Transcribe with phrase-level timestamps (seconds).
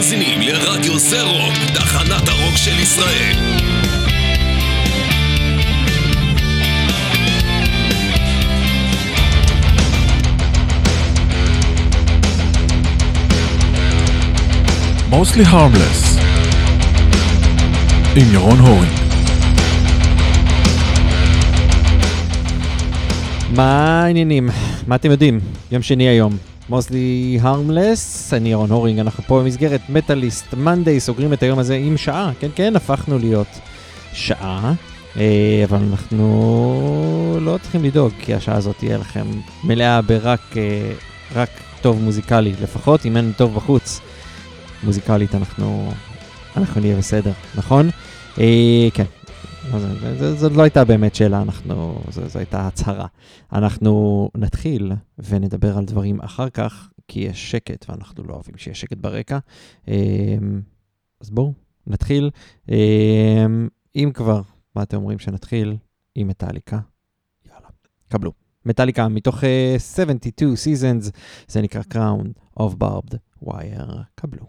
[0.00, 3.34] מאזינים לרדיו זה רוק, תחנת הרוק של ישראל.
[15.10, 16.20] Mostly Harmless
[18.16, 18.92] עם ירון הורינג
[23.56, 24.50] מה העניינים?
[24.86, 25.40] מה אתם יודעים?
[25.72, 26.49] יום שני היום.
[26.70, 31.96] מוסלי הרמלס, אני ירון הורינג, אנחנו פה במסגרת מטאליסט מנדי, סוגרים את היום הזה עם
[31.96, 33.46] שעה, כן כן, הפכנו להיות
[34.12, 34.72] שעה,
[35.16, 39.26] אה, אבל אנחנו לא צריכים לדאוג, כי השעה הזאת תהיה לכם
[39.64, 40.92] מלאה ברק אה,
[41.34, 44.00] רק טוב מוזיקלי, לפחות אם אין טוב בחוץ,
[44.82, 45.92] מוזיקלית אנחנו,
[46.56, 47.90] אנחנו נהיה בסדר, נכון?
[48.38, 49.04] אה, כן,
[50.36, 53.06] זאת לא הייתה באמת שאלה, אנחנו, זו, זו הייתה הצהרה.
[53.52, 58.96] אנחנו נתחיל ונדבר על דברים אחר כך, כי יש שקט, ואנחנו לא אוהבים שיש שקט
[58.96, 59.38] ברקע.
[59.88, 60.60] אמ,
[61.20, 61.52] אז בואו,
[61.86, 62.30] נתחיל.
[62.68, 64.40] אמ, אם כבר,
[64.76, 65.76] מה אתם אומרים שנתחיל?
[66.14, 66.78] עם מטאליקה.
[67.46, 67.68] יאללה,
[68.08, 68.32] קבלו.
[68.66, 71.10] מטאליקה מתוך uh, 72 Seasons,
[71.48, 73.92] זה נקרא Crown of Barbed Wire.
[74.14, 74.46] קבלו.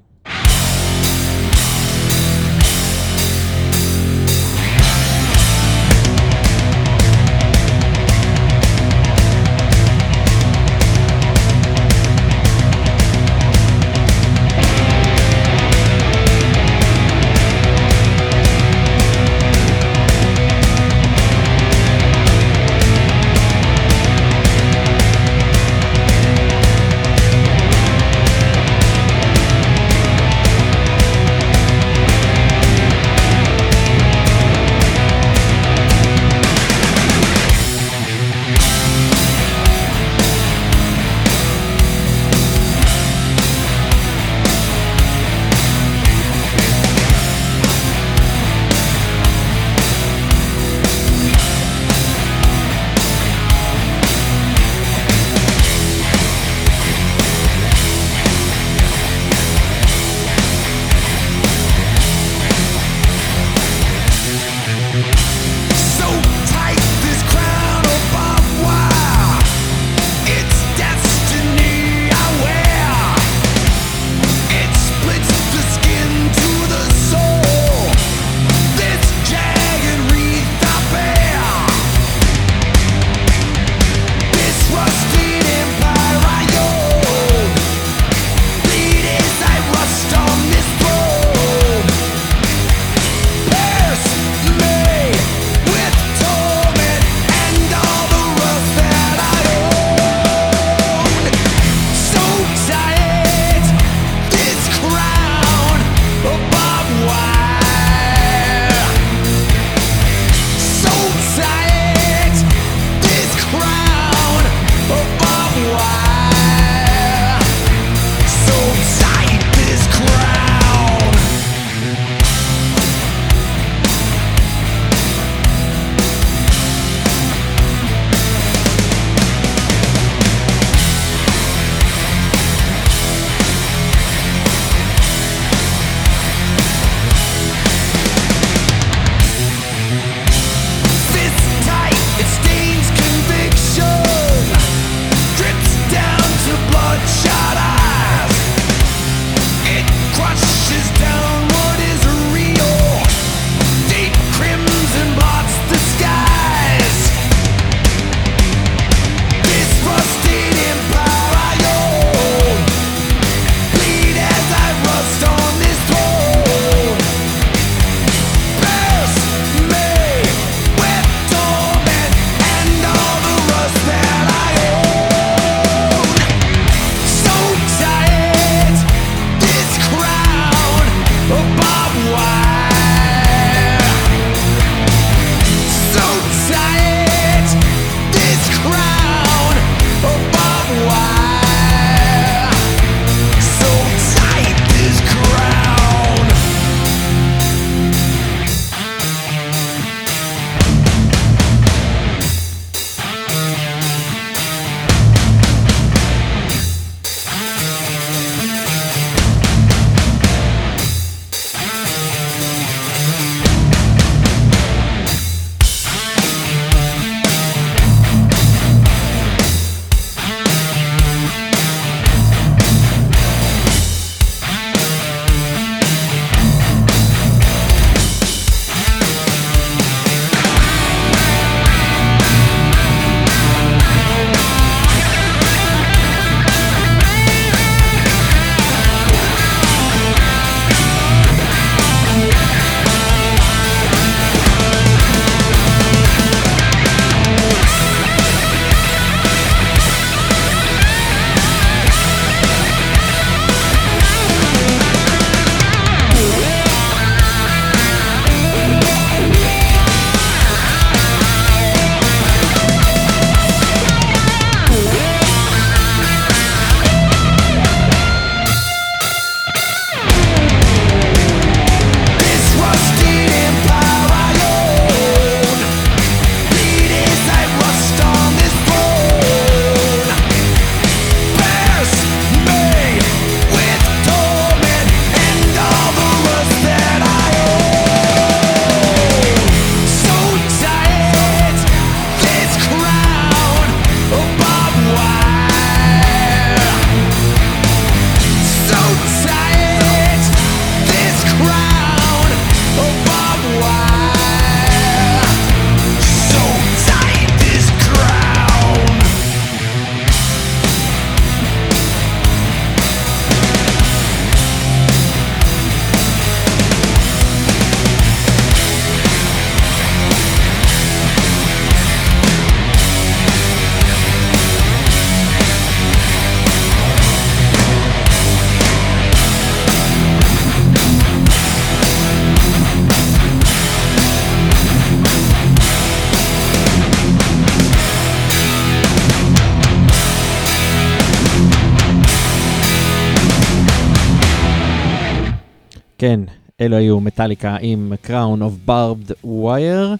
[346.71, 349.97] אלו היו מטאליקה עם Crown of Barbed Wire.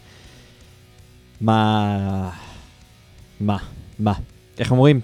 [1.41, 2.29] מה...
[3.39, 3.57] מה?
[3.99, 4.13] מה?
[4.59, 4.99] איך אומרים?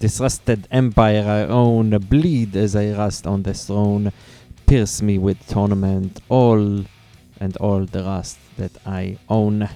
[0.00, 4.10] Disrusted Empire I own, bleed as I rust on the throne,
[4.66, 6.84] pierce me with tournament, all
[7.40, 9.66] and all the rust that I own.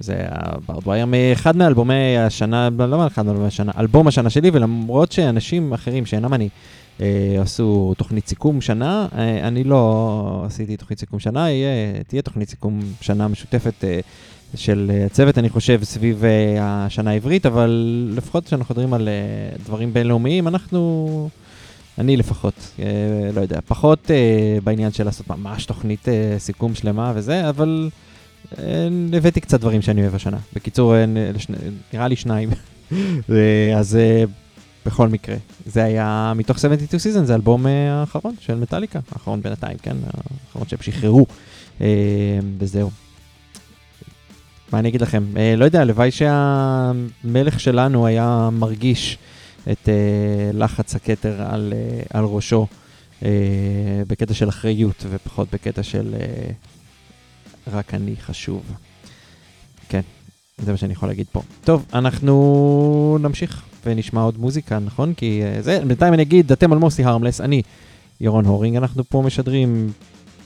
[0.00, 6.06] זה הברדווייר מאחד מאלבומי השנה, לא מאחד מאלבומי השנה, אלבום השנה שלי, ולמרות שאנשים אחרים
[6.06, 6.48] שאינם אני
[7.40, 11.46] עשו תוכנית סיכום שנה, אה, אני לא עשיתי תוכנית סיכום שנה,
[12.06, 14.00] תהיה תוכנית סיכום שנה משותפת אה,
[14.54, 19.56] של אה, הצוות, אני חושב, סביב אה, השנה העברית, אבל לפחות כשאנחנו מדברים על אה,
[19.64, 21.28] דברים בינלאומיים, אנחנו,
[21.98, 22.84] אני לפחות, אה,
[23.34, 27.90] לא יודע, פחות אה, בעניין של לעשות ממש תוכנית אה, סיכום שלמה וזה, אבל...
[28.58, 30.36] אה, הבאתי קצת דברים שאני אוהב השנה.
[30.52, 31.04] בקיצור, אה,
[31.92, 32.50] נראה לי שניים.
[33.30, 34.24] אה, אז אה,
[34.90, 39.78] בכל מקרה, זה היה מתוך 72 Season, זה האלבום אה, האחרון של מטאליקה, האחרון בינתיים,
[39.78, 39.96] כן?
[40.46, 41.26] האחרון שהם שחררו,
[41.80, 41.86] אה,
[42.58, 42.90] וזהו.
[44.72, 45.24] מה אני אגיד לכם?
[45.36, 49.18] אה, לא יודע, הלוואי שהמלך שלנו היה מרגיש
[49.72, 49.88] את
[50.52, 51.72] לחץ הכתר על,
[52.10, 52.66] על ראשו
[54.08, 56.14] בקטע של אחריות ופחות בקטע של...
[57.72, 58.62] רק אני חשוב.
[59.88, 60.00] כן,
[60.58, 61.42] זה מה שאני יכול להגיד פה.
[61.64, 65.14] טוב, אנחנו נמשיך ונשמע עוד מוזיקה, נכון?
[65.14, 67.62] כי uh, זה, בינתיים אני אגיד, אתם על מוסי הרמלס, אני
[68.20, 69.92] ירון הורינג, אנחנו פה משדרים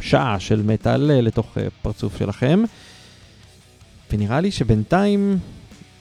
[0.01, 2.63] שעה של מטאל uh, לתוך uh, פרצוף שלכם,
[4.13, 5.39] ונראה לי שבינתיים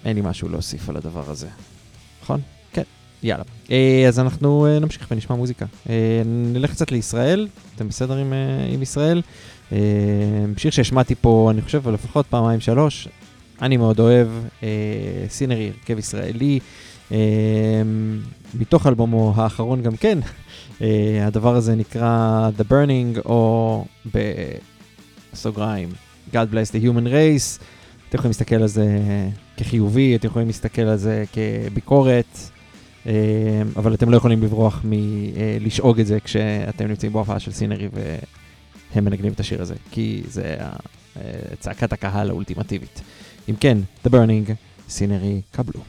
[0.06, 1.48] אין לי משהו להוסיף על הדבר הזה,
[2.24, 2.42] נכון?
[2.74, 2.84] כן,
[3.24, 3.44] יאללה.
[4.08, 5.66] אז אנחנו נמשיך ונשמע מוזיקה.
[6.26, 8.34] נלך קצת לישראל, אתם בסדר עם,
[8.74, 9.22] עם ישראל?
[9.74, 9.78] אה,
[10.58, 13.08] שיר שהשמעתי פה, אני חושב, לפחות פעמיים שלוש,
[13.62, 14.28] אני מאוד אוהב,
[15.30, 16.66] סינרי, הרכב ישראלי, אה,
[18.60, 20.20] מתוך אלבומו האחרון גם כן,
[20.82, 23.86] אה, הדבר הזה נקרא The Burning, או
[25.34, 25.90] בסוגריים,
[26.32, 27.62] God Bless the Human Race,
[28.10, 29.00] אתם יכולים להסתכל על זה
[29.58, 32.38] כחיובי, אתם יכולים להסתכל על זה כביקורת,
[33.76, 38.16] אבל אתם לא יכולים לברוח מלשאוג את זה כשאתם נמצאים בהופעה של סינרי ו...
[38.96, 40.58] הם מנגנים את השיר הזה, כי זה
[41.60, 43.02] צעקת הקהל האולטימטיבית.
[43.50, 44.52] אם כן, The Burning,
[44.90, 45.82] סינרי, קבלו.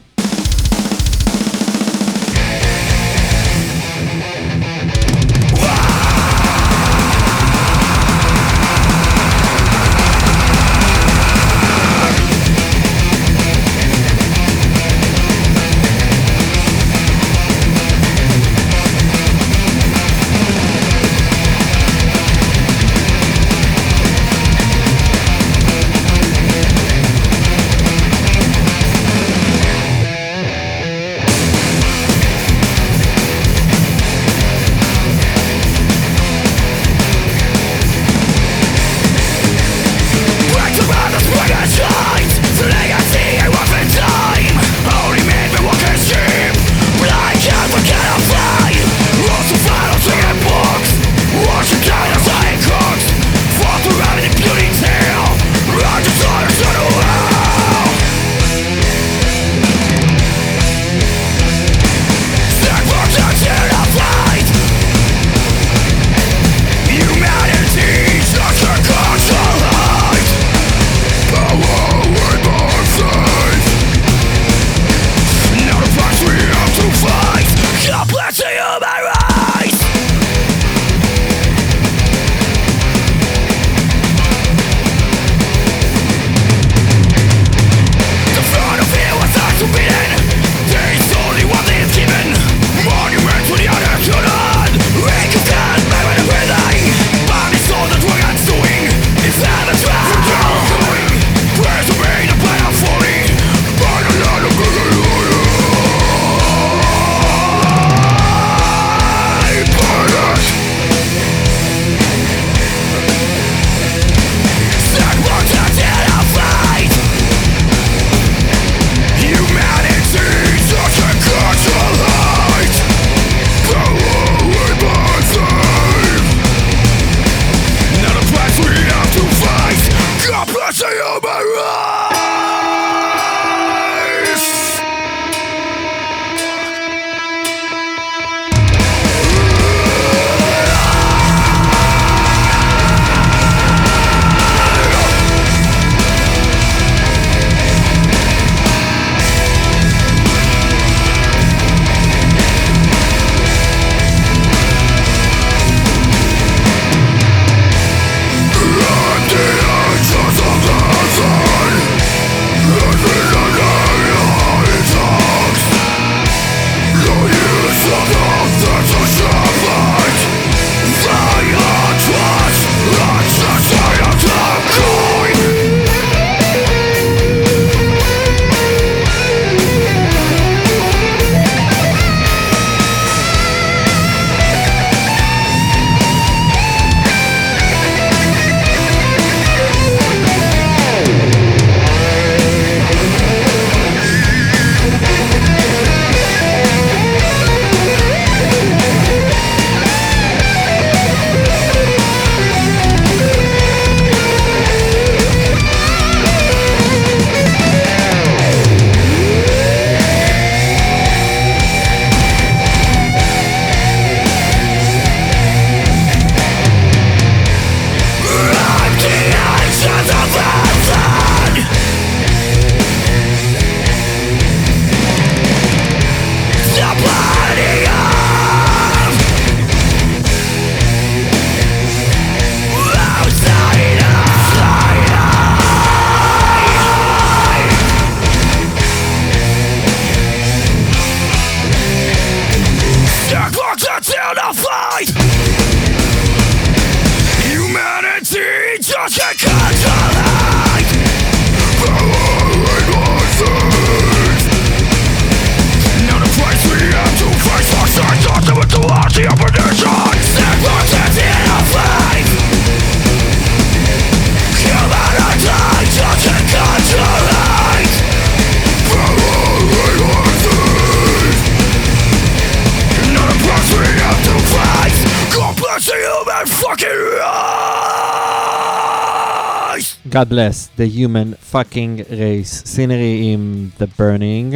[280.15, 282.67] God bless the human fucking race.
[282.67, 284.55] סינרי עם The Burning.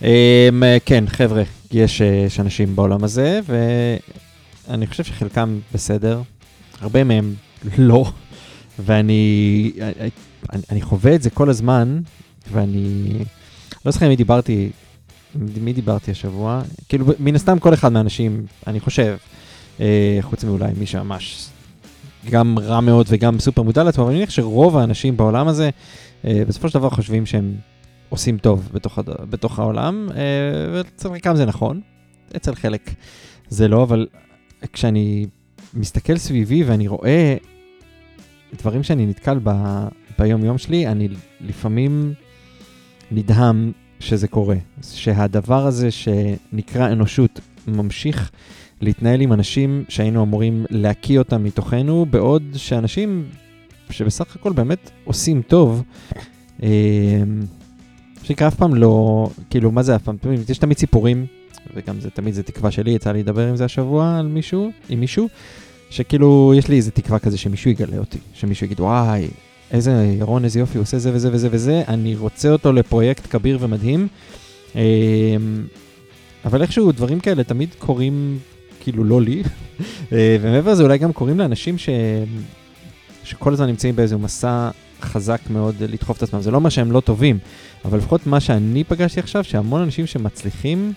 [0.00, 0.04] Um,
[0.84, 1.42] כן, חבר'ה,
[1.72, 3.40] יש, אה, יש אנשים בעולם הזה,
[4.68, 6.22] ואני חושב שחלקם בסדר,
[6.80, 7.34] הרבה מהם
[7.78, 8.12] לא,
[8.78, 9.72] ואני
[10.52, 12.00] אני, אני חווה את זה כל הזמן,
[12.52, 13.12] ואני
[13.84, 14.70] לא זוכר עם מי דיברתי,
[15.34, 19.16] מי דיברתי השבוע, כאילו מן הסתם כל אחד מהאנשים, אני חושב,
[19.80, 21.48] אה, חוץ מאולי מי שממש
[22.30, 25.70] גם רע מאוד וגם סופר מודע לעצמו, אבל אני מניח שרוב האנשים בעולם הזה,
[26.24, 27.54] אה, בסופו של דבר חושבים שהם
[28.08, 29.10] עושים טוב בתוך, הד...
[29.30, 30.22] בתוך העולם, אה,
[30.72, 31.80] ואצל חלקם זה נכון,
[32.36, 32.90] אצל חלק
[33.48, 34.06] זה לא, אבל
[34.72, 35.26] כשאני
[35.74, 37.36] מסתכל סביבי ואני רואה
[38.58, 39.50] דברים שאני נתקל ב...
[40.18, 41.08] ביום-יום שלי, אני
[41.40, 42.12] לפעמים
[43.10, 44.56] נדהם שזה קורה.
[44.82, 48.30] שהדבר הזה שנקרא אנושות ממשיך
[48.80, 53.24] להתנהל עם אנשים שהיינו אמורים להקיא אותם מתוכנו, בעוד שאנשים
[53.90, 55.82] שבסך הכל באמת עושים טוב,
[56.62, 56.68] אה,
[58.22, 60.16] שנקרא אף פעם לא, כאילו, מה זה אף פעם?
[60.48, 61.26] יש תמיד סיפורים,
[61.74, 65.00] וגם זה תמיד זה תקווה שלי, יצא לי לדבר עם זה השבוע על מישהו, עם
[65.00, 65.28] מישהו,
[65.90, 69.28] שכאילו, יש לי איזה תקווה כזה שמישהו יגלה אותי, שמישהו יגיד, וואי,
[69.70, 73.58] איזה ירון, איזה יופי, הוא עושה זה וזה וזה וזה, אני רוצה אותו לפרויקט כביר
[73.60, 74.08] ומדהים.
[74.76, 74.82] אה,
[76.44, 78.38] אבל איכשהו דברים כאלה תמיד קורים,
[78.86, 79.42] כאילו לא לי,
[80.12, 81.88] אה, ומעבר לזה אולי גם קורים לאנשים ש...
[83.24, 86.40] שכל הזמן נמצאים באיזה מסע חזק מאוד לדחוף את עצמם.
[86.40, 87.38] זה לא אומר שהם לא טובים,
[87.84, 90.92] אבל לפחות מה שאני פגשתי עכשיו, שהמון אנשים שמצליחים,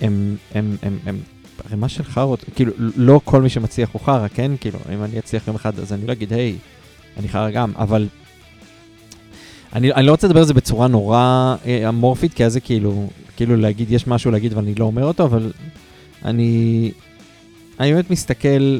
[0.00, 1.18] הם, הם, הם, הם
[1.66, 4.52] ערימה של חארות, כאילו, לא כל מי שמצליח הוא חרא, כן?
[4.60, 6.56] כאילו, אם אני אצליח יום אחד, אז אני לא אגיד, היי,
[7.16, 8.08] אני חרא גם, אבל...
[9.72, 13.08] אני, אני לא רוצה לדבר על זה בצורה נורא אה, אמורפית, כי אז זה כאילו,
[13.36, 15.52] כאילו להגיד, יש משהו להגיד ואני לא אומר אותו, אבל
[16.24, 16.90] אני,
[17.80, 18.78] אני באמת מסתכל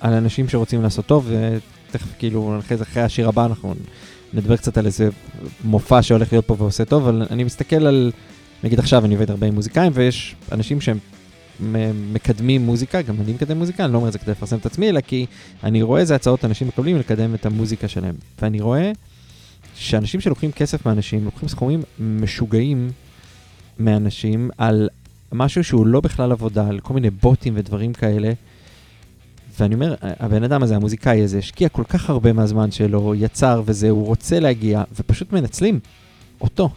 [0.00, 3.74] על אנשים שרוצים לעשות טוב, ותכף כאילו, אחרי זה, אחרי השיר הבא, אנחנו
[4.32, 5.08] נדבר קצת על איזה
[5.64, 8.12] מופע שהולך להיות פה ועושה טוב, אבל אני מסתכל על,
[8.64, 10.98] נגיד עכשיו אני עובד הרבה עם מוזיקאים, ויש אנשים שהם
[12.12, 14.88] מקדמים מוזיקה, גם אני מקדם מוזיקה, אני לא אומר את זה כדי לפרסם את עצמי,
[14.88, 15.26] אלא כי
[15.64, 18.14] אני רואה איזה הצעות אנשים מקבלים לקדם את המוזיקה שלהם.
[18.42, 18.92] ואני רואה
[19.74, 22.90] שאנשים שלוקחים כסף מאנשים, לוקחים סכומים משוגעים
[23.78, 24.88] מאנשים על
[25.32, 28.32] משהו שהוא לא בכלל עבודה, על כל מיני בוטים ודברים כאלה.
[29.60, 33.90] ואני אומר, הבן אדם הזה, המוזיקאי הזה, השקיע כל כך הרבה מהזמן שלו, יצר וזה,
[33.90, 35.80] הוא רוצה להגיע, ופשוט מנצלים
[36.40, 36.68] אותו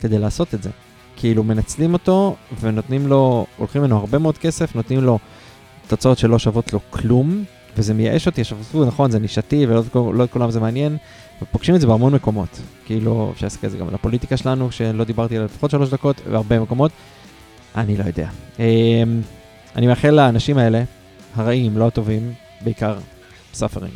[0.00, 0.70] כדי לעשות את זה.
[1.16, 5.18] כאילו מנצלים אותו ונותנים לו, הולכים ממנו הרבה מאוד כסף, נותנים לו
[5.88, 7.44] תוצאות שלא שוות לו כלום,
[7.76, 9.82] וזה מייאש אותי, עכשיו, נכון, זה נישתי ולא
[10.14, 10.96] לא את כולם זה מעניין,
[11.42, 12.60] ופוגשים את זה בהמון מקומות.
[12.86, 16.20] כאילו, אפשר להסתכל על זה גם על הפוליטיקה שלנו, שלא דיברתי עליה לפחות שלוש דקות,
[16.30, 16.92] והרבה מקומות.
[17.76, 18.28] אני לא יודע.
[18.58, 18.64] אמ,
[19.76, 20.82] אני מאחל לאנשים האלה,
[21.34, 22.98] הרעים, לא הטובים, בעיקר
[23.54, 23.94] suffering.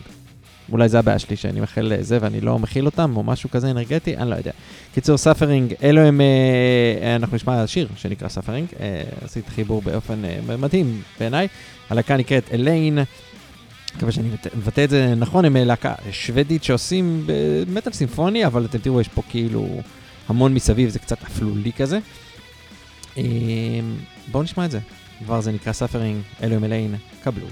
[0.72, 4.16] אולי זה הבעיה שלי, שאני מאחל זה ואני לא מכיל אותם, או משהו כזה אנרגטי,
[4.16, 4.50] אני לא יודע.
[4.94, 10.56] קיצור, suffering, אלו הם, אה, אנחנו נשמע שיר שנקרא Suffering, אה, עשיתי חיבור באופן אה,
[10.56, 11.48] מדהים בעיניי.
[11.90, 12.98] הלהקה נקראת Eleine,
[13.96, 17.26] מקווה שאני מבטא את זה נכון, הם להקה שוודית שעושים
[17.68, 19.68] מטאל סימפוני, אבל אתם תראו, יש פה כאילו
[20.28, 21.98] המון מסביב, זה קצת אפלולי כזה.
[23.18, 23.22] אה,
[24.31, 24.79] בואו נשמע את זה.
[25.24, 27.46] כבר זה נקרא Suffering, אלו הם Eleine, קבלו.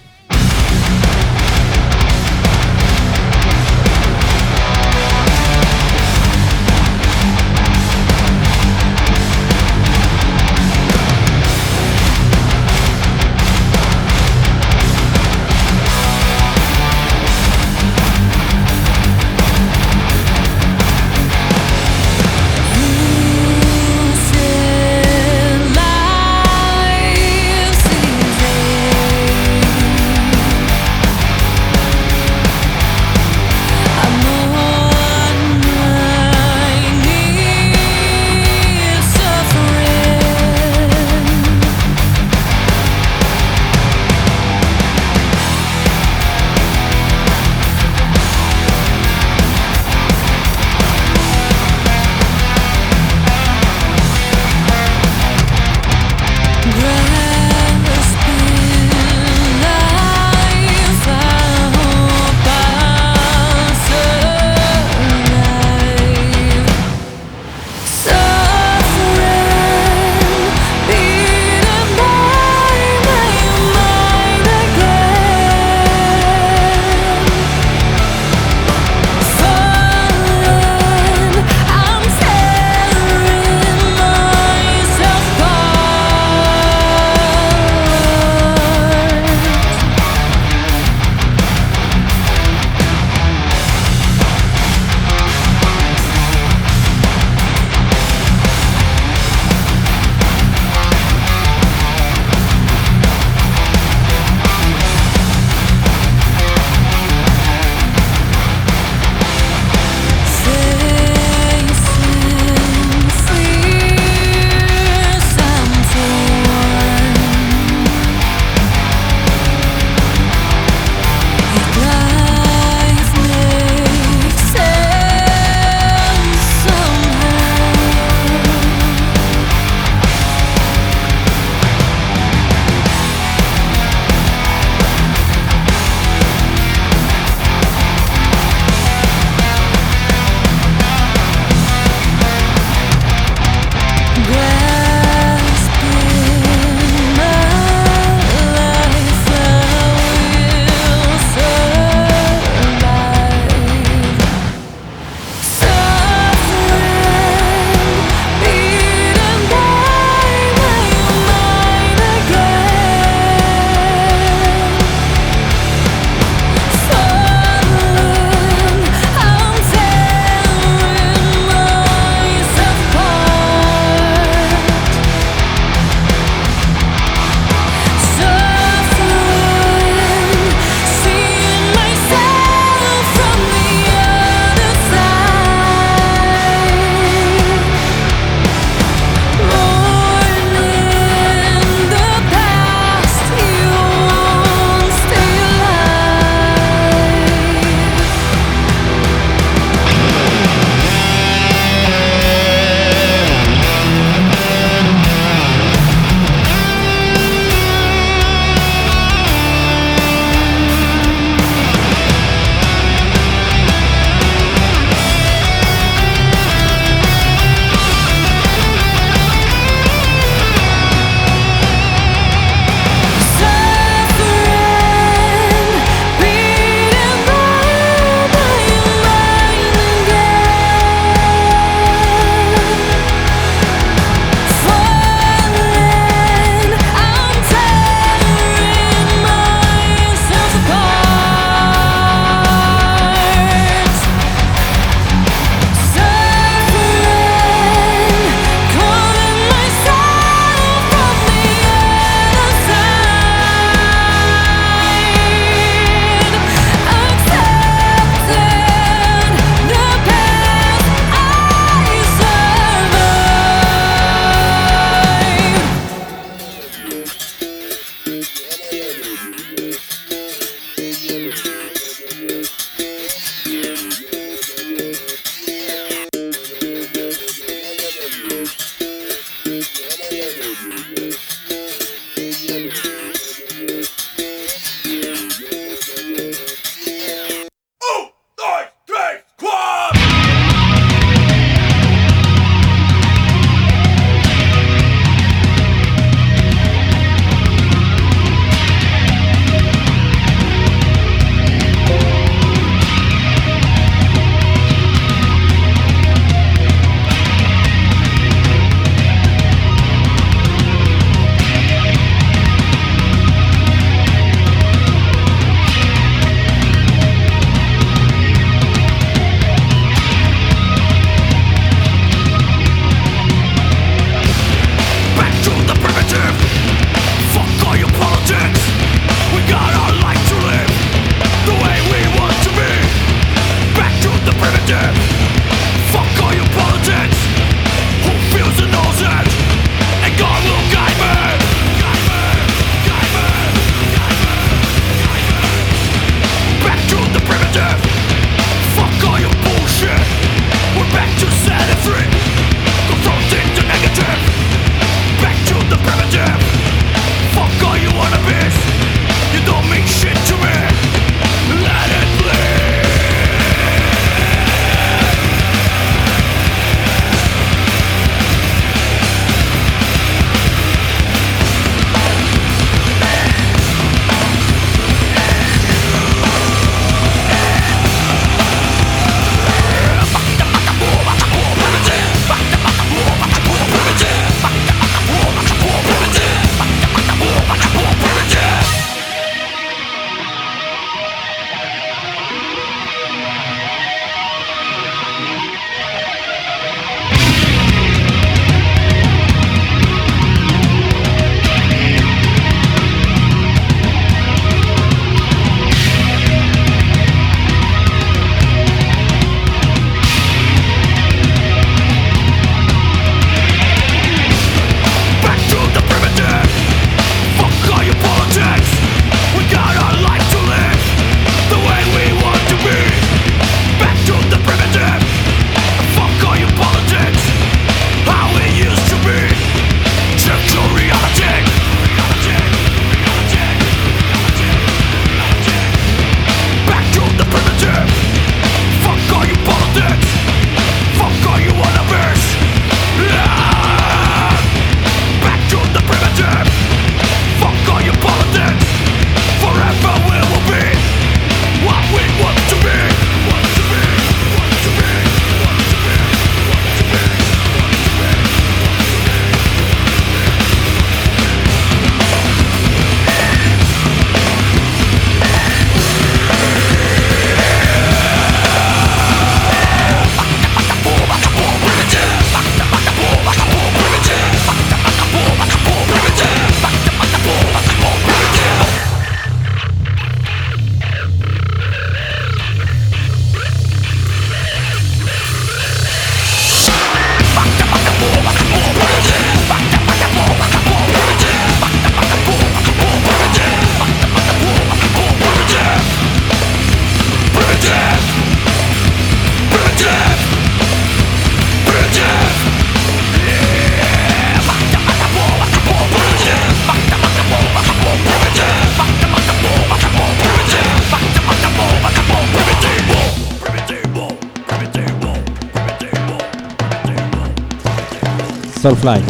[518.82, 519.00] Soulfly.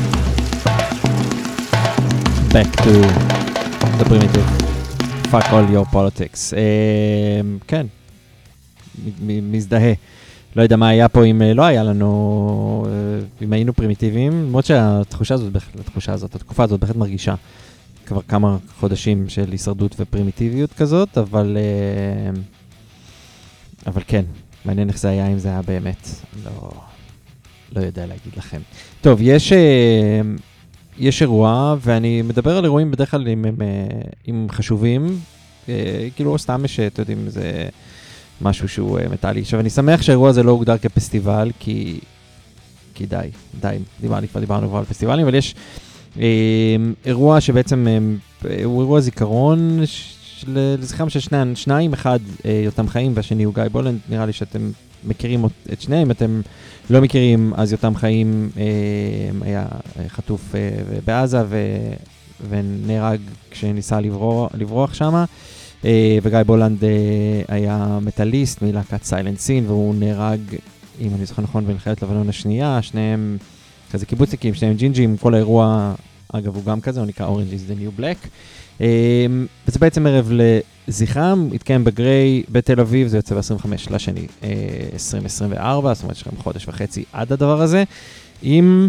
[2.52, 2.92] Back to
[3.98, 4.48] the primitive.
[5.30, 6.52] fuck all your politics.
[6.52, 7.86] Uh, כן,
[9.22, 9.92] מזדהה.
[10.56, 12.86] לא יודע מה היה פה אם לא היה לנו,
[13.42, 17.34] אם היינו פרימיטיביים, למרות שהתחושה הזאת, התחושה הזאת, התקופה הזאת בהחלט מרגישה
[18.06, 21.56] כבר כמה חודשים של הישרדות ופרימיטיביות כזאת, אבל,
[23.86, 24.24] אבל כן,
[24.64, 26.08] מעניין איך זה היה אם זה היה באמת,
[26.44, 26.72] לא,
[27.76, 28.60] לא יודע להגיד לכם.
[29.00, 29.52] טוב, יש,
[30.98, 33.56] יש אירוע, ואני מדבר על אירועים בדרך כלל אם הם,
[34.28, 35.18] אם חשובים,
[36.16, 37.68] כאילו סתם יש, אתם יודעים, זה...
[38.42, 39.40] משהו שהוא מטאלי.
[39.40, 42.00] עכשיו, אני שמח שהאירוע הזה לא הוגדר כפסטיבל, כי,
[42.94, 43.28] כי די,
[43.60, 45.54] די, דיברנו, כבר דיברנו כבר על פסטיבלים, אבל יש
[46.20, 49.80] אה, אירוע שבעצם אה, הוא אירוע זיכרון
[50.46, 54.70] לזכרם של שני, שניים, אחד אה, יותם חיים והשני הוא גיא בולנד, נראה לי שאתם
[55.04, 56.40] מכירים את שניהם, אתם
[56.90, 58.62] לא מכירים, אז יותם חיים אה,
[59.40, 59.66] היה
[60.08, 60.70] חטוף אה,
[61.04, 61.56] בעזה ו,
[62.48, 65.24] ונהרג כשניסה לברוח, לברוח שמה.
[65.84, 66.84] אה, וגיא בולנד
[67.48, 70.40] היה מטאליסט מלהקת סיילנט סין, והוא נהרג,
[71.00, 73.36] אם אני זוכר נכון, במלחמת לבנון השנייה, שניהם
[73.92, 75.94] כזה קיבוצניקים, שניהם ג'ינג'ים, כל האירוע,
[76.32, 78.28] אגב, הוא גם כזה, הוא נקרא Orange is the New Black.
[78.82, 79.26] אה,
[79.68, 80.32] וזה בעצם ערב
[80.88, 84.26] לזכרם, התקיים בגריי בתל אביב, זה יוצא ב-25 לשני
[84.92, 87.84] 2024, זאת אומרת יש לכם חודש וחצי עד הדבר הזה,
[88.42, 88.88] עם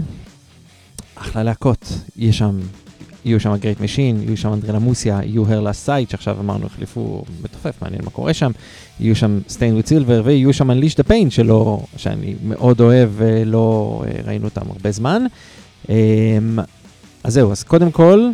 [1.16, 2.60] אחלה להקות, יש שם
[3.26, 8.02] יהיו שם גרייט משין, יהיו שם אנדרלמוסיה, יהיו הרלה סייט, שעכשיו אמרנו החליפו מתופף, מעניין
[8.04, 8.52] מה קורה שם,
[9.00, 14.04] יהיו שם סטיין וויט סילבר, ויהיו שם אנליש דה פיין, שלא, שאני מאוד אוהב ולא
[14.08, 15.26] אה, ראינו אותם הרבה זמן.
[15.90, 15.94] אמ,
[17.24, 18.30] אז זהו, אז קודם כל,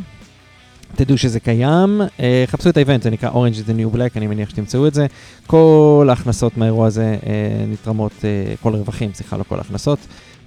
[0.99, 4.27] תדעו שזה קיים, אה, חפשו את האיבנט, זה נקרא Orange is the New Black, אני
[4.27, 5.05] מניח שתמצאו את זה.
[5.47, 8.11] כל ההכנסות מהאירוע הזה אה, נתרמות,
[8.61, 9.99] כל הרווחים, סליחה, לא כל ההכנסות,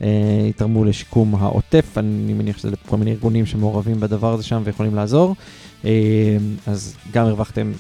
[0.02, 0.08] אה,
[0.48, 5.36] יתרמו לשיקום העוטף, אני מניח שזה לכל מיני ארגונים שמעורבים בדבר הזה שם ויכולים לעזור.
[5.84, 5.90] אה,
[6.66, 7.72] אז גם הרווחתם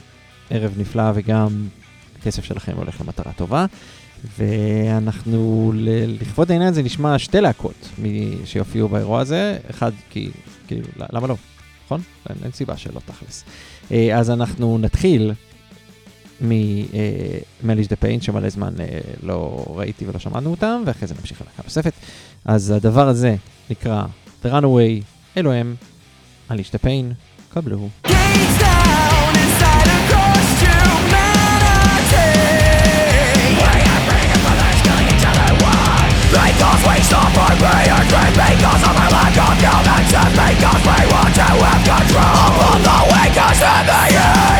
[0.50, 1.48] ערב נפלא וגם
[2.18, 3.66] הכסף שלכם הולך למטרה טובה.
[4.38, 5.72] ואנחנו,
[6.20, 7.88] לכבוד העניין הזה, נשמע שתי להקות
[8.44, 9.58] שיופיעו באירוע הזה.
[9.70, 10.30] אחד, כי,
[10.66, 11.36] כאילו, למה לא?
[11.92, 12.02] נכון?
[12.28, 13.44] אין, אין סיבה שלא תכלס.
[13.92, 15.32] אה, אז אנחנו נתחיל
[17.62, 21.62] ממליש דה פיין, שמלא זמן אה, לא ראיתי ולא שמענו אותם, ואחרי זה נמשיך ללהקה
[21.64, 21.92] נוספת.
[22.44, 23.36] אז הדבר הזה
[23.70, 24.04] נקרא
[24.44, 25.04] The Runaway,
[25.36, 25.74] אלוהם,
[26.50, 27.12] אליש דה פיין,
[27.48, 27.88] קבלו.
[36.32, 41.34] Because we stop our prayer dream Because of lack of human sense Because we want
[41.36, 44.51] to have control Upon the weakest in the innocent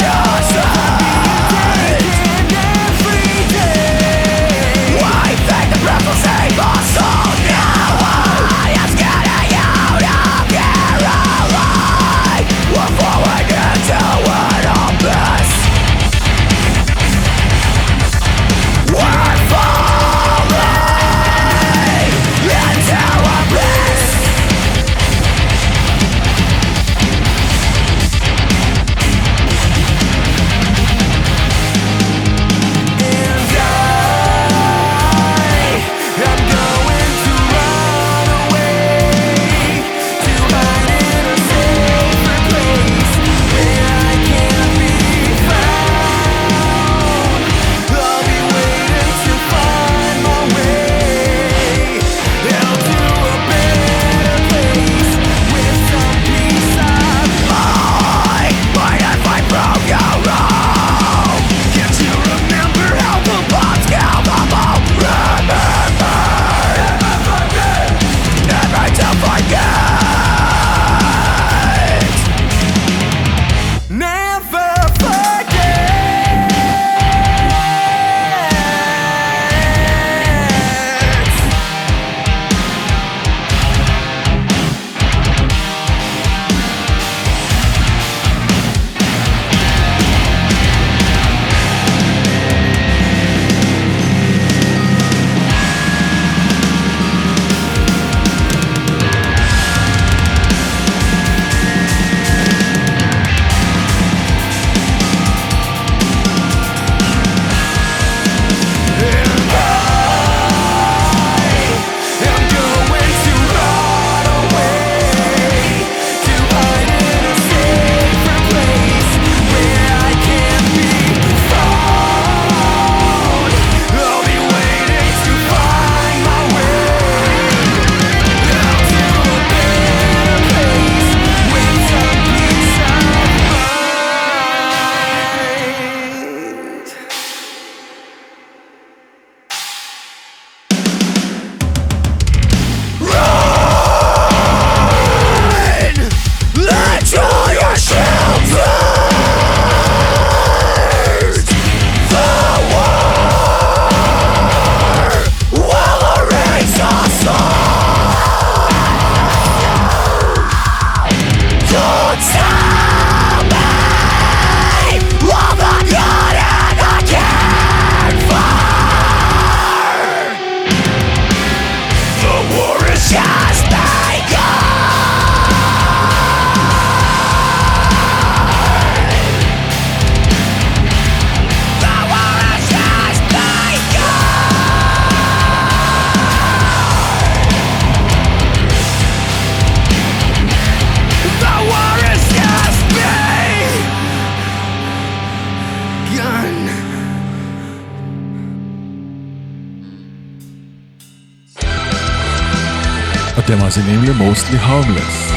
[203.77, 205.33] מאזינים ל-Mostly Harmless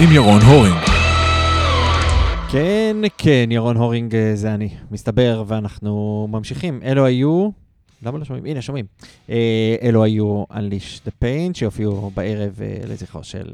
[0.00, 0.76] עם ירון הורינג.
[2.50, 6.80] כן, כן, ירון הורינג אה, זה אני, מסתבר, ואנחנו ממשיכים.
[6.84, 7.48] אלו היו...
[8.02, 8.46] למה לא שומעים?
[8.46, 8.84] הנה, שומעים.
[9.30, 13.46] אה, אלו היו Unleash the Pain, שהופיעו בערב אה, לזכרו של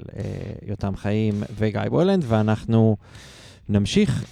[0.66, 2.96] יותם חיים וגיא בוילנד, ואנחנו
[3.68, 4.25] נמשיך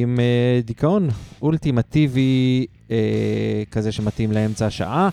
[0.00, 0.18] עם
[0.64, 1.08] דיכאון
[1.42, 2.66] אולטימטיבי
[3.70, 5.08] כזה שמתאים לאמצע השעה.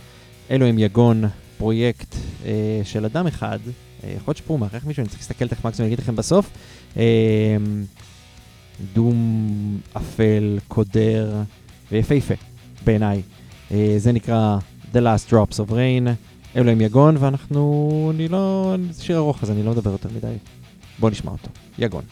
[0.52, 1.24] אלו הם יגון,
[1.60, 3.60] פרויקט אה, של אדם אחד,
[4.04, 6.50] אה, יכול להיות שפרומר, איך מישהו, אני צריך להסתכל תכף מקסימום, אגיד לכם בסוף.
[6.98, 7.58] אה,
[8.94, 11.42] דום אפל, קודר
[11.92, 12.34] ויפהפה
[12.86, 13.22] בעיניי.
[13.72, 14.58] אה, זה נקרא
[14.94, 16.10] The Last Drops of Rain,
[16.56, 20.36] אלו הם יגון, ואנחנו, אני לא, זה שיר ארוך אז אני לא מדבר יותר מדי.
[21.00, 22.04] בואו נשמע אותו, יגון.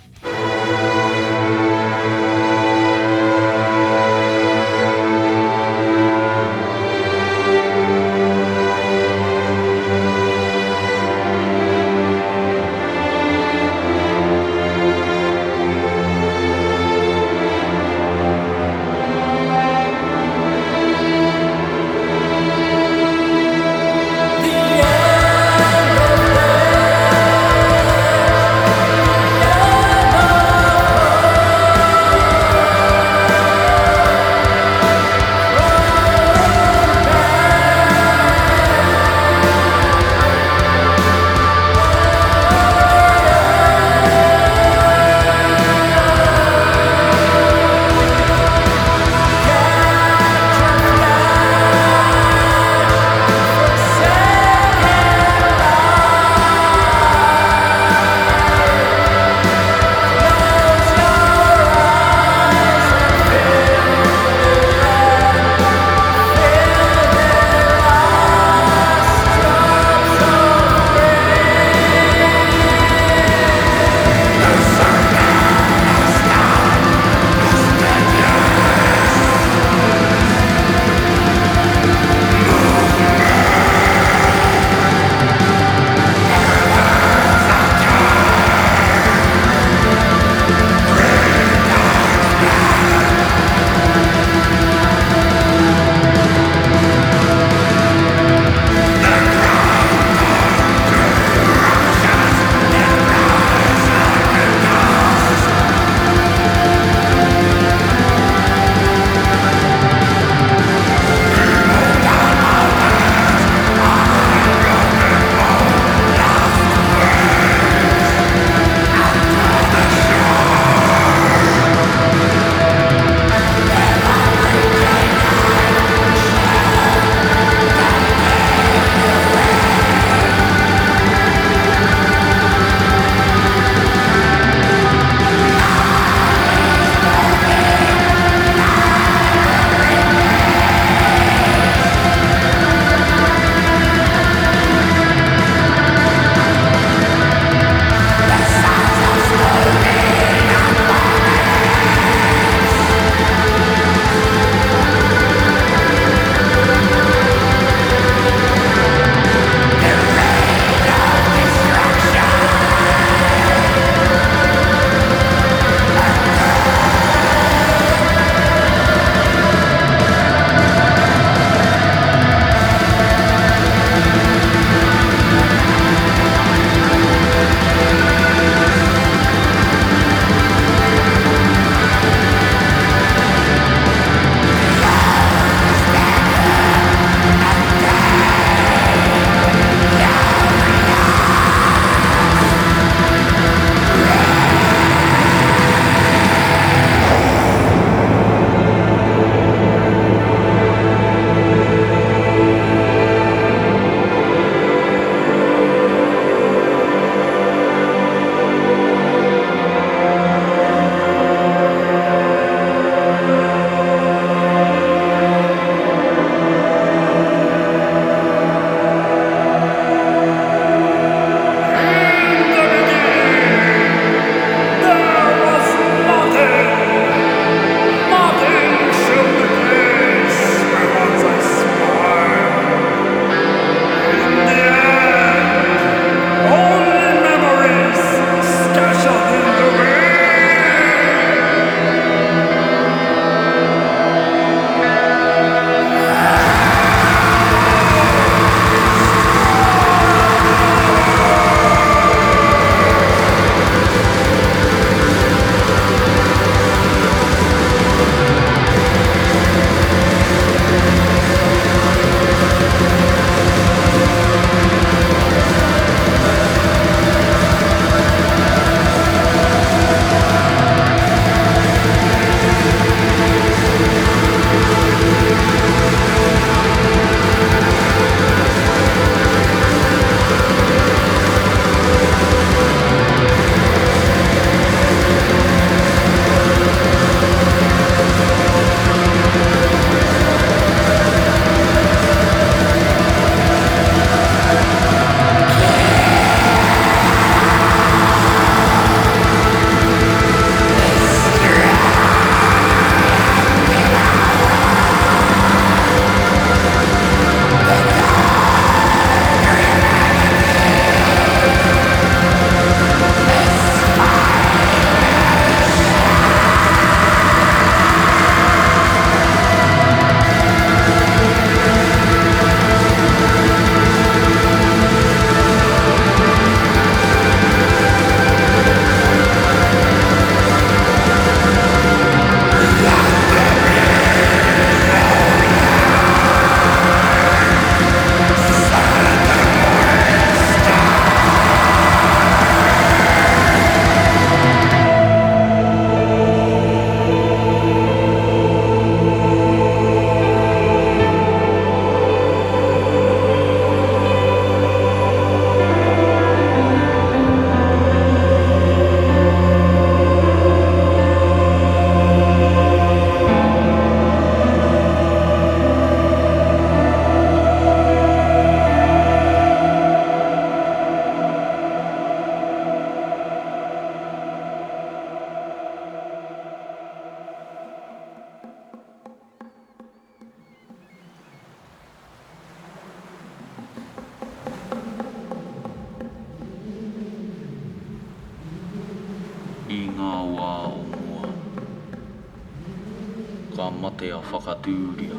[393.97, 395.17] Te mate a whakatūria.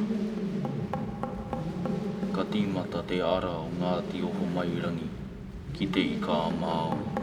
[2.35, 5.09] Ka tīmata te ara o Ngāti Oho Mairangi
[5.75, 7.18] ki te i kā māo.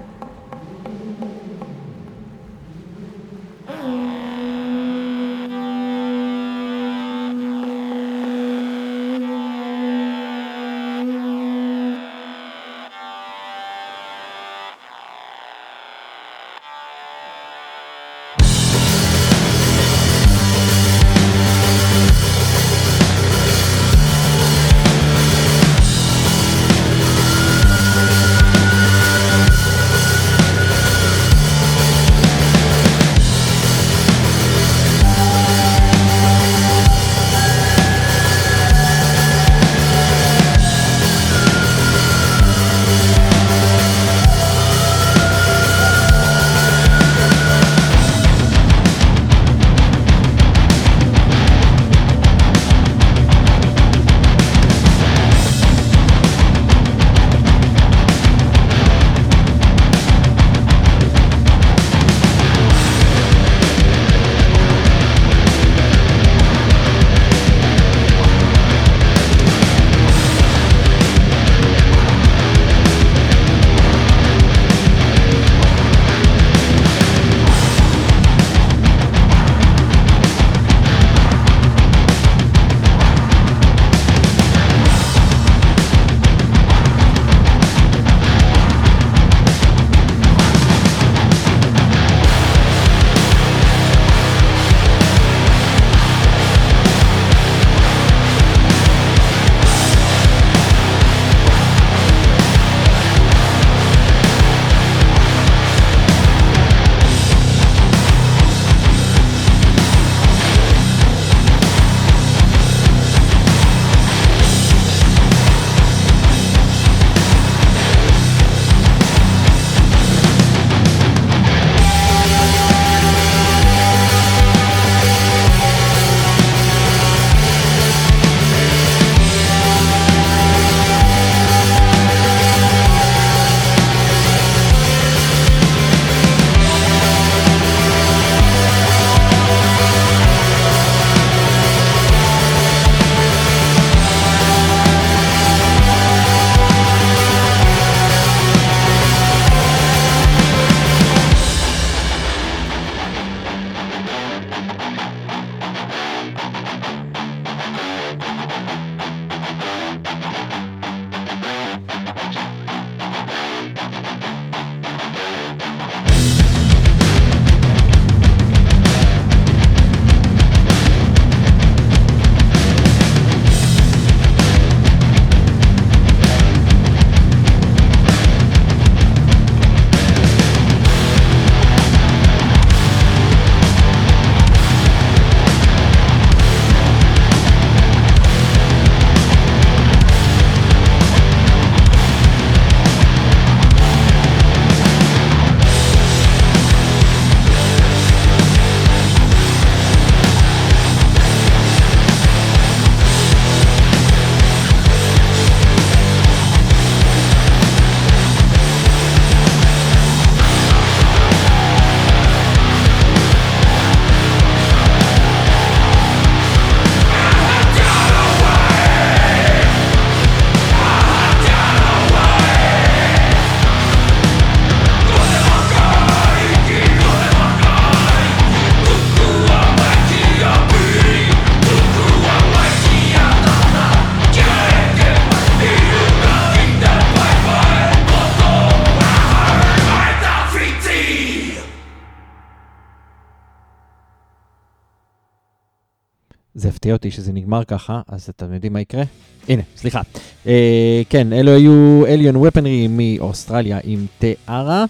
[246.86, 249.04] זה הפתיע אותי שזה נגמר ככה, אז אתם יודעים מה יקרה?
[249.50, 250.02] הנה, סליחה.
[250.48, 254.86] אה, כן, אלו היו אליון ופנרי מאוסטרליה עם תארה.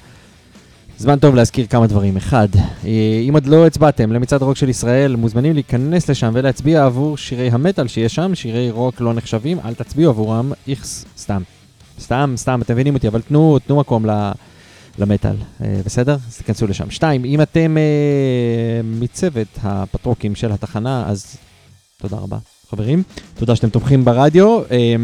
[0.98, 2.18] זמן טוב להזכיר כמה דברים.
[2.18, 2.48] אחד,
[2.86, 2.89] אה,
[3.30, 7.88] אם עוד לא הצבעתם למצעד הרוק של ישראל, מוזמנים להיכנס לשם ולהצביע עבור שירי המטאל
[7.88, 11.41] שיש שם, שירי רוק לא נחשבים, אל תצביעו עבורם, איכס, סתם.
[12.00, 14.32] סתם, סתם, אתם מבינים אותי, אבל תנו, תנו מקום ל...
[15.00, 16.18] למטאל, אה, בסדר?
[16.28, 16.91] אז תיכנסו לשם.
[16.91, 21.38] שתיים, אם אתם אה, מצוות הפטרוקים של התחנה, אז
[21.98, 22.38] תודה רבה,
[22.70, 23.04] חברים.
[23.34, 24.96] תודה שאתם תומכים ברדיו, אה,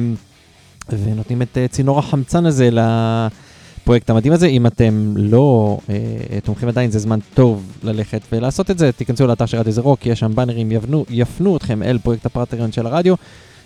[0.89, 4.48] ונותנים את אה, צינור החמצן הזה הפרויקט המדהים הזה.
[4.48, 8.92] אם אתם לא אה, תומכים עדיין, זה זמן טוב ללכת ולעשות את זה.
[8.92, 12.72] תיכנסו לאתר של רדיו זה רוק, יש שם באנרים, יבנו, יפנו אתכם אל פרויקט הפרטריון
[12.72, 13.16] של הרדיו,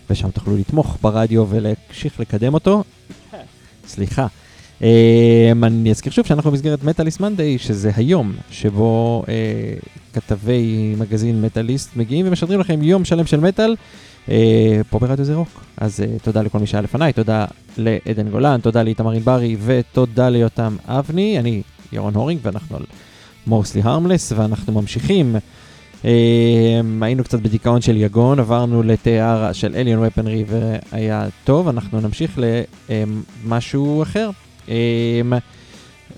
[0.09, 2.84] ושם תוכלו לתמוך ברדיו ולהמשיך לקדם אותו.
[3.88, 4.28] סליחה.
[4.84, 9.34] אה, אני אזכיר שוב שאנחנו במסגרת מטאליסט מנדיי, שזה היום שבו אה,
[10.13, 13.76] כתבי מגזין מטאליסט מגיעים ומשדרים לכם יום שלם של מטאל.
[14.30, 15.63] אה, פה ברדיו זה רוק.
[15.78, 17.45] אז תודה לכל מי שהיה לפניי, תודה
[17.78, 21.39] לעדן גולן, תודה לאיתמר ענברי ותודה ליותם אבני.
[21.39, 21.61] אני
[21.91, 22.84] ירון הורינג ואנחנו על
[23.47, 25.36] מורסלי הרמלס ואנחנו ממשיכים.
[27.01, 32.39] היינו קצת בדיכאון של יגון, עברנו לתיאר של אליון ופנרי והיה טוב, אנחנו נמשיך
[33.45, 34.30] למשהו אחר.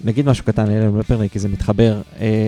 [0.04, 2.02] נגיד משהו קטן לאליון ופנרי כי זה מתחבר.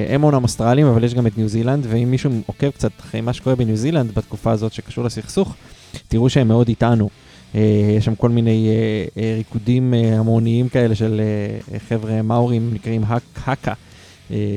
[0.10, 3.34] הם אומנם אוסטרלים אבל יש גם את ניו זילנד ואם מישהו עוקב קצת אחרי מה
[3.34, 5.56] שקורה בניו זילנד בתקופה הזאת שקשור לסכסוך,
[6.08, 7.10] תראו שהם מאוד איתנו.
[7.56, 7.62] אה,
[7.97, 11.22] יש שם כל מיני אה, אה, ריקודים המוניים כאלה של
[11.89, 13.04] חבר'ה מאורים נקראים
[13.36, 13.74] האקה,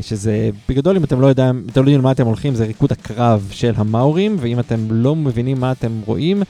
[0.00, 3.48] שזה בגדול אם אתם לא יודעים, אתם לא יודעים למה אתם הולכים, זה ריקוד הקרב
[3.52, 6.42] של המאורים, ואם אתם לא מבינים מה אתם רואים,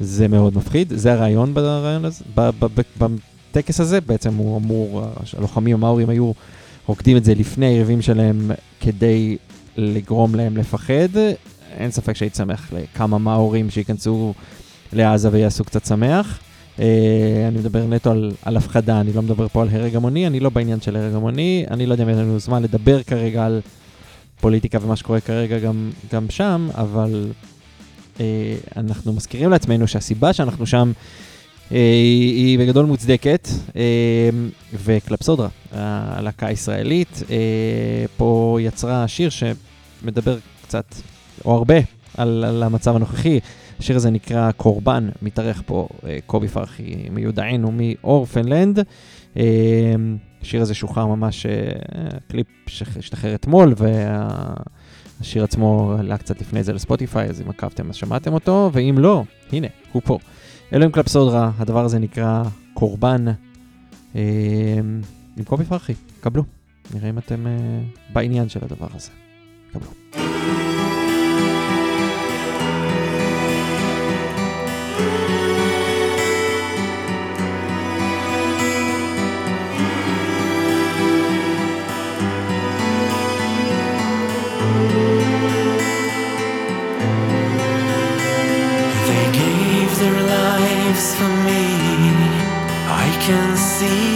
[0.00, 0.92] זה מאוד מפחיד.
[0.96, 2.24] זה הרעיון ברעיון הזה,
[3.56, 5.04] בטקס הזה, בעצם הוא אמור,
[5.38, 6.32] הלוחמים המאורים היו
[6.86, 8.50] רוקדים את זה לפני היריבים שלהם
[8.80, 9.36] כדי
[9.76, 11.16] לגרום להם לפחד.
[11.76, 14.34] אין ספק שהייתי שמח לכמה מאורים שייכנסו
[14.92, 16.38] לעזה ויעשו קצת שמח.
[16.76, 16.80] Uh,
[17.48, 20.50] אני מדבר נטו על, על הפחדה, אני לא מדבר פה על הרג המוני, אני לא
[20.50, 23.60] בעניין של הרג המוני, אני לא יודע אם יש לנו זמן לדבר כרגע על
[24.40, 27.30] פוליטיקה ומה שקורה כרגע גם, גם שם, אבל
[28.16, 28.20] uh,
[28.76, 30.92] אנחנו מזכירים לעצמנו שהסיבה שאנחנו שם
[31.70, 33.72] היא, היא בגדול מוצדקת, uh,
[34.74, 37.30] וקלפסודרה, הלהקה הישראלית, uh,
[38.16, 40.94] פה יצרה שיר שמדבר קצת,
[41.44, 41.74] או הרבה,
[42.16, 43.40] על, על המצב הנוכחי.
[43.78, 48.78] השיר הזה נקרא קורבן, מתארח פה אה, קובי פרחי מיודענו מאורפנלנד.
[49.36, 49.44] אה,
[50.42, 51.52] השיר הזה שוחרר ממש, אה,
[52.28, 58.32] קליפ שהשתחרר אתמול, והשיר עצמו עלה קצת לפני זה לספוטיפיי, אז אם עקבתם אז שמעתם
[58.32, 60.18] אותו, ואם לא, הנה, הוא פה.
[60.72, 62.42] אלוהים קלפסודרה, הדבר הזה נקרא
[62.74, 63.24] קורבן,
[64.14, 66.44] עם קובי פרחי, קבלו.
[66.94, 67.46] נראה אם אתם
[68.12, 69.10] בעניין של הדבר הזה.
[69.72, 70.25] קבלו.
[91.18, 91.64] for me.
[92.88, 94.15] I can see.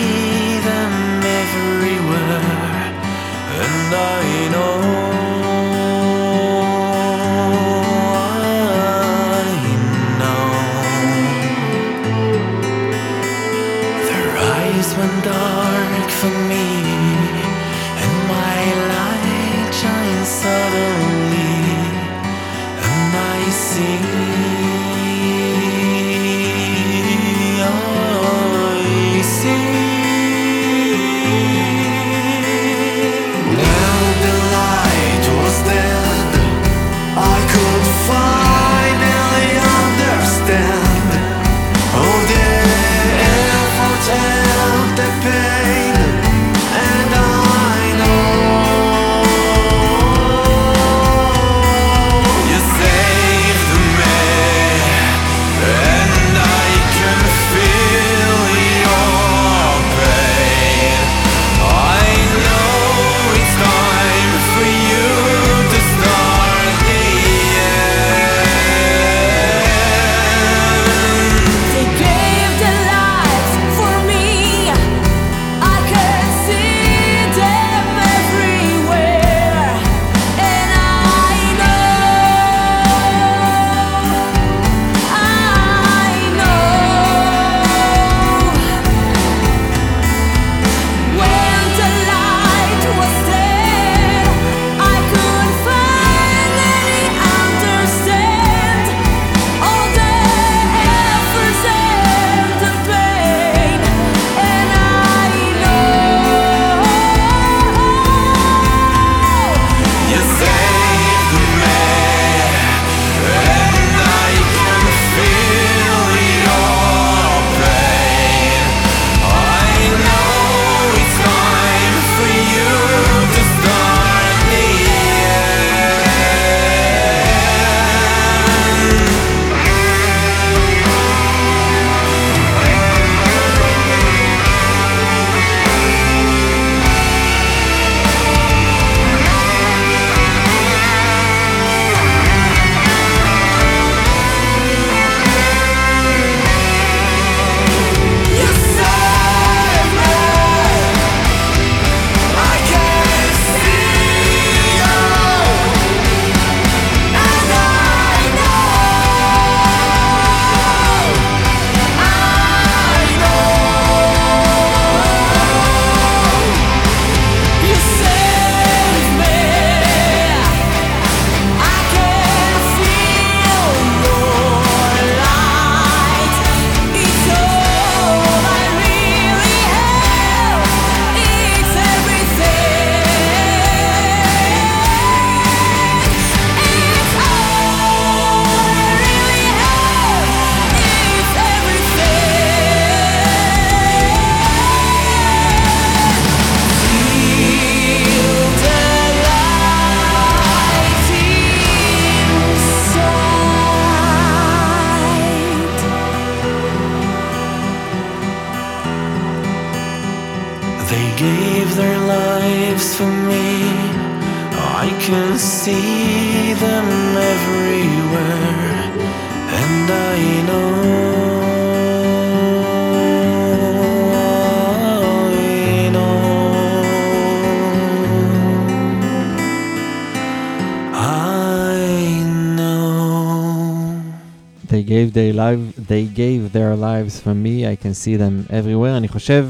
[235.91, 238.97] They gave their lives for me, I can see them everywhere.
[238.97, 239.49] אני חושב,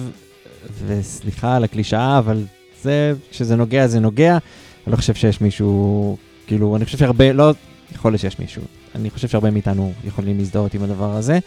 [0.86, 2.44] וסליחה על הקלישאה, אבל
[2.82, 4.32] זה, כשזה נוגע, זה נוגע.
[4.86, 6.16] אני לא חושב שיש מישהו,
[6.46, 7.52] כאילו, אני חושב שהרבה, לא,
[7.94, 8.62] יכול להיות שיש מישהו.
[8.94, 11.38] אני חושב שהרבה מאיתנו יכולים להזדהות עם הדבר הזה.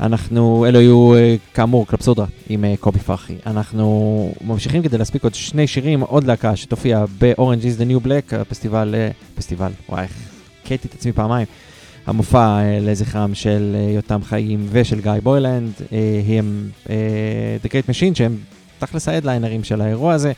[0.00, 3.34] אנחנו, אלו היו אה, כאמור קלפסודרה עם אה, קובי פרחי.
[3.46, 8.36] אנחנו ממשיכים כדי להספיק עוד שני שירים, עוד להקה שתופיע ב-Orange is the New Black,
[8.36, 10.12] הפסטיבל, אה, פסטיבל, וואי, איך
[10.62, 11.46] הכיתי את עצמי פעמיים.
[12.08, 16.70] המופע אה, לזכרם של אה, יותם חיים ושל גיא בוילנד, אה, הם
[17.62, 18.36] The Great Machine, שהם
[18.78, 20.32] תכלס ההדליינרים של האירוע הזה.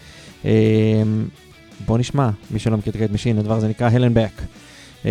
[1.87, 4.43] בואו נשמע, מי שלא מכיר את The Great Machine, הדבר הזה נקרא הלן בק.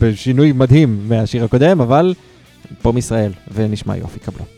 [0.00, 2.14] בשינוי מדהים מהשיר הקודם, אבל
[2.82, 4.57] פה מישראל, ונשמע יופי, קבלו.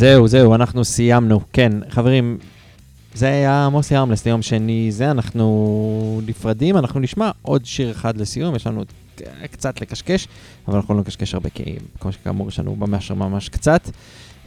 [0.00, 1.40] זהו, זהו, אנחנו סיימנו.
[1.52, 2.38] כן, חברים,
[3.14, 8.56] זה היה מוסי ארמלס ליום שני זה, אנחנו נפרדים, אנחנו נשמע עוד שיר אחד לסיום,
[8.56, 8.84] יש לנו
[9.52, 10.28] קצת לקשקש,
[10.68, 13.90] אבל אנחנו לא נקשקש הרבה, כי כמו שכאמור יש לנו ממש ממש קצת.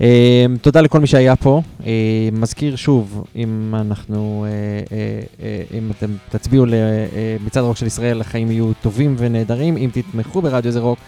[0.01, 1.61] אה, תודה לכל מי שהיה פה.
[1.85, 4.49] אה, מזכיר שוב, אם אנחנו, אה,
[4.97, 9.77] אה, אה, אם אתם תצביעו למצעד רוק של ישראל, החיים יהיו טובים ונהדרים.
[9.77, 10.99] אם תתמכו ברדיו זה רוק,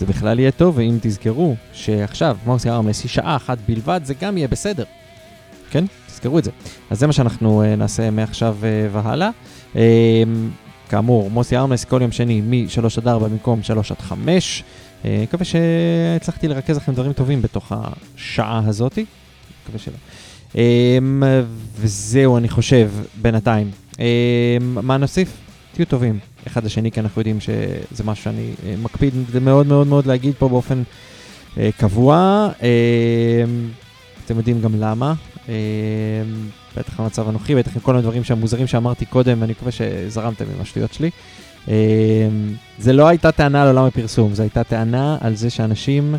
[0.00, 4.36] זה בכלל יהיה טוב, ואם תזכרו שעכשיו מוסי ארמלס היא שעה אחת בלבד, זה גם
[4.36, 4.84] יהיה בסדר.
[5.70, 5.84] כן?
[6.06, 6.50] תזכרו את זה.
[6.90, 9.30] אז זה מה שאנחנו uh, נעשה מעכשיו uh, והלאה.
[9.74, 9.76] Uh,
[10.88, 14.62] כאמור, מוסי ארמלס כל יום שני מ-3 עד 4 במקום 3 עד 5.
[15.02, 19.04] Uh, מקווה שהצלחתי לרכז לכם דברים טובים בתוך השעה הזאתי.
[19.62, 19.94] מקווה שלא.
[20.52, 20.56] Um,
[21.76, 22.90] וזהו, אני חושב,
[23.22, 23.70] בינתיים.
[23.92, 23.98] Um,
[24.62, 25.36] מה נוסיף?
[25.72, 30.06] תהיו טובים אחד לשני, כי אנחנו יודעים שזה משהו שאני uh, מקפיד מאוד מאוד מאוד
[30.06, 30.82] להגיד פה באופן
[31.54, 32.48] uh, קבוע.
[32.58, 32.62] Uh,
[34.24, 35.14] אתם יודעים גם למה.
[35.48, 35.54] אה,
[36.76, 40.92] בטח במצב הנוכחי, בטח עם כל הדברים המוזרים שאמרתי קודם, אני מקווה שזרמתם עם השטויות
[40.92, 41.10] שלי.
[41.68, 41.74] אה,
[42.78, 46.14] זה לא הייתה טענה על עולם הפרסום, זו הייתה טענה על זה שאנשים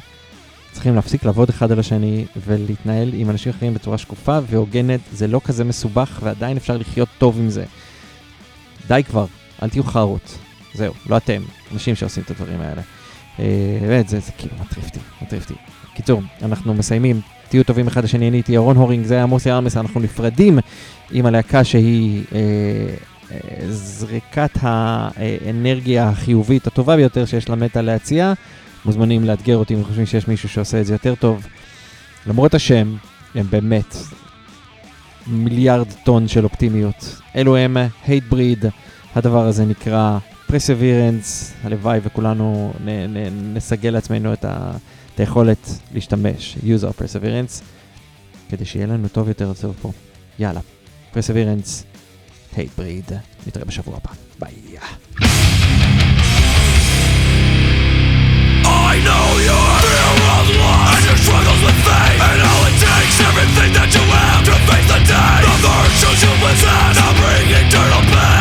[0.71, 5.41] צריכים להפסיק לעבוד אחד על השני ולהתנהל עם אנשים אחרים בצורה שקופה והוגנת, זה לא
[5.43, 7.63] כזה מסובך ועדיין אפשר לחיות טוב עם זה.
[8.87, 9.25] די כבר,
[9.63, 10.37] אל תהיו חארות.
[10.73, 11.41] זהו, לא אתם,
[11.73, 12.81] אנשים שעושים את הדברים האלה.
[13.39, 14.53] אה, באמת, זה, כאילו
[15.21, 15.53] מטריף אותי.
[15.93, 19.77] קיצור, אנחנו מסיימים, תהיו טובים אחד לשני, אני הייתי ירון הורינג, זה היה מוסי ארמס,
[19.77, 20.59] אנחנו נפרדים
[21.11, 22.39] עם הלהקה שהיא אה,
[23.31, 28.33] אה, זריקת האנרגיה החיובית הטובה ביותר שיש למטה להציע.
[28.85, 31.47] מוזמנים לאתגר אותי אם חושבים שיש מישהו שעושה את זה יותר טוב.
[32.27, 32.95] למרות השם,
[33.35, 33.95] הם באמת
[35.27, 37.21] מיליארד טון של אופטימיות.
[37.35, 38.65] אלו הם hate breed,
[39.15, 44.71] הדבר הזה נקרא פרסווירנס, הלוואי וכולנו נ, נ, נסגל לעצמנו את, ה,
[45.15, 47.61] את היכולת להשתמש, use our perseverance,
[48.49, 49.91] כדי שיהיה לנו טוב יותר טוב פה.
[50.39, 50.59] יאללה,
[51.13, 51.83] פרסווירנס,
[52.53, 53.13] hate breed,
[53.47, 54.77] נתראה בשבוע הבא, ביי.
[58.91, 60.05] I know your fear
[60.37, 64.43] of loss And your struggles with fate And all it takes, everything that you have
[64.47, 68.40] To face the day The virtues you possess Now bring eternal pain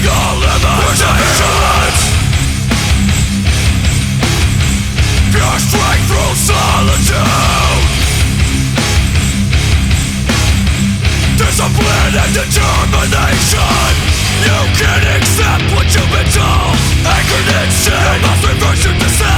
[0.00, 1.98] Crushing all limitations
[5.30, 5.60] Pure
[6.08, 7.84] through solitude
[11.36, 13.92] Discipline and determination
[14.40, 16.76] You can't accept what you've been told.
[17.04, 19.29] Anchored in sin You must reverse your descent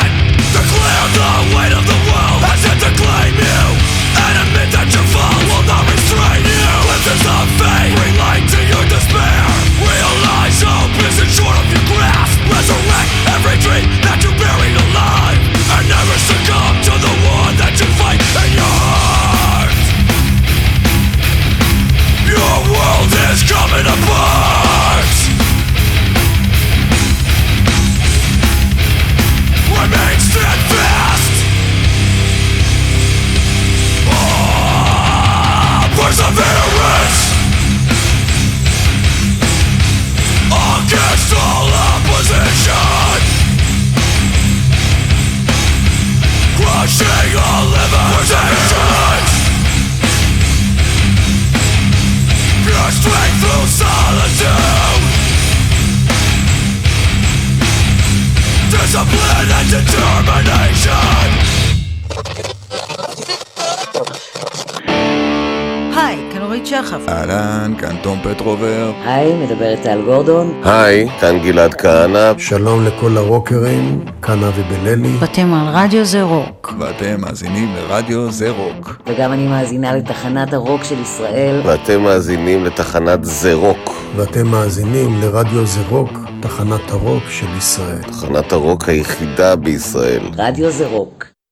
[65.97, 67.09] היי, כאן אורית שחף.
[67.09, 68.93] אהלן, כאן תום פטרובר.
[69.05, 70.61] היי, מדברת טל גורדון.
[70.65, 72.33] היי, כאן גלעד כהנא.
[72.39, 75.17] שלום לכל הרוקרים, כאן אבי בן-אלי.
[75.19, 76.75] ואתם על רדיו זה רוק.
[76.79, 78.97] ואתם מאזינים לרדיו זה רוק.
[79.07, 81.61] וגם אני מאזינה לתחנת הרוק של ישראל.
[81.65, 84.03] ואתם מאזינים לתחנת זה רוק.
[84.17, 88.03] ואתם מאזינים לרדיו זה רוק, תחנת הרוק של ישראל.
[88.03, 90.23] תחנת הרוק היחידה בישראל.
[90.37, 91.32] רדיו זה רוק.